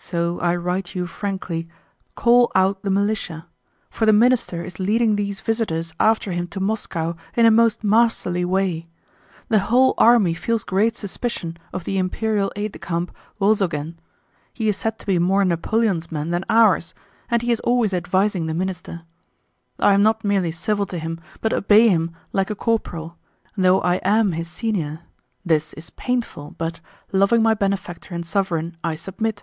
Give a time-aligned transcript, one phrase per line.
[0.00, 1.68] So I write you frankly:
[2.14, 3.46] call out the militia.
[3.90, 8.44] For the Minister is leading these visitors after him to Moscow in a most masterly
[8.44, 8.86] way.
[9.48, 13.96] The whole army feels great suspicion of the Imperial aide de camp Wolzogen.
[14.54, 16.94] He is said to be more Napoleon's man than ours,
[17.28, 19.02] and he is always advising the Minister.
[19.80, 23.18] I am not merely civil to him but obey him like a corporal,
[23.56, 25.00] though I am his senior.
[25.44, 26.80] This is painful, but,
[27.12, 29.42] loving my benefactor and sovereign, I submit.